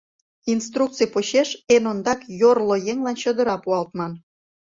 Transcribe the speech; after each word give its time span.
Инструкций 0.53 1.07
почеш 1.13 1.49
эн 1.75 1.83
ондак 1.91 2.19
йорло 2.39 2.75
еҥлан 2.91 3.15
чодыра 3.23 3.55
пуалтман. 3.63 4.11